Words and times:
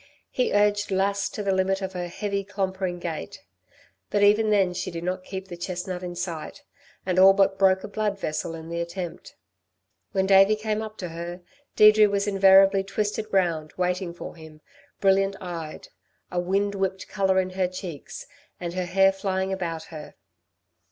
He 0.31 0.51
urged 0.51 0.89
Lass 0.89 1.29
to 1.29 1.43
the 1.43 1.51
limit 1.53 1.79
of 1.79 1.93
her 1.93 2.07
heavy, 2.07 2.43
clompering 2.43 2.97
gait; 2.97 3.43
but 4.09 4.23
even 4.23 4.49
then 4.49 4.73
she 4.73 4.89
did 4.89 5.03
not 5.03 5.23
keep 5.23 5.47
the 5.47 5.55
chestnut 5.55 6.01
in 6.01 6.15
sight, 6.15 6.63
and 7.05 7.19
all 7.19 7.33
but 7.33 7.59
broke 7.59 7.83
a 7.83 7.87
blood 7.87 8.17
vessel 8.17 8.55
in 8.55 8.69
the 8.69 8.81
attempt. 8.81 9.35
When 10.11 10.25
Davey 10.25 10.55
came 10.55 10.81
up 10.81 10.97
to 10.97 11.09
her, 11.09 11.41
Deirdre 11.75 12.07
was 12.09 12.25
invariably 12.25 12.83
twisted 12.83 13.27
round, 13.31 13.73
waiting 13.77 14.11
for 14.11 14.35
him, 14.35 14.61
brilliant 14.99 15.39
eyed, 15.39 15.89
a 16.31 16.39
wind 16.39 16.73
whipped 16.73 17.07
colour 17.07 17.39
in 17.39 17.51
her 17.51 17.67
cheeks, 17.67 18.25
and 18.59 18.73
her 18.73 18.85
hair 18.85 19.11
flying 19.11 19.53
about 19.53 19.83
her. 19.93 20.15